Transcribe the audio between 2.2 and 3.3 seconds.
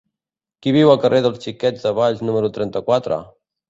número trenta-quatre?